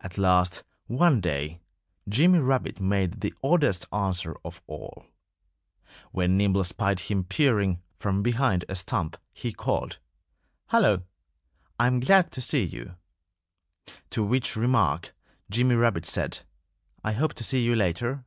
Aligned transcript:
At 0.00 0.18
last, 0.18 0.64
one 0.88 1.20
day, 1.20 1.60
Jimmy 2.08 2.40
Rabbit 2.40 2.80
made 2.80 3.20
the 3.20 3.32
oddest 3.40 3.86
answer 3.92 4.34
of 4.44 4.60
all. 4.66 5.06
When 6.10 6.36
Nimble 6.36 6.64
spied 6.64 6.98
him 6.98 7.22
peering 7.22 7.80
from 8.00 8.24
behind 8.24 8.64
a 8.68 8.74
stump 8.74 9.16
he 9.32 9.52
called, 9.52 10.00
"Hullo! 10.72 11.04
I'm 11.78 12.00
glad 12.00 12.32
to 12.32 12.40
see 12.40 12.64
you." 12.64 12.96
To 14.10 14.24
which 14.24 14.56
remark 14.56 15.14
Jimmy 15.48 15.76
Rabbit 15.76 16.04
said, 16.06 16.40
"I 17.04 17.12
hope 17.12 17.34
to 17.34 17.44
see 17.44 17.62
you 17.62 17.76
later." 17.76 18.24